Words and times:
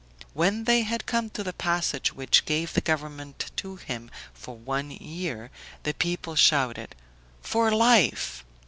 When 0.33 0.63
they 0.63 0.81
had 0.81 1.05
come 1.05 1.29
to 1.29 1.43
the 1.43 1.53
passage 1.53 2.11
which 2.11 2.45
gave 2.45 2.73
the 2.73 2.81
government 2.81 3.51
to 3.57 3.75
him 3.75 4.09
for 4.33 4.57
one 4.57 4.89
year, 4.89 5.51
the 5.83 5.93
people 5.93 6.33
shouted, 6.35 6.95
"FOR 7.43 7.69
LIFE." 7.69 8.43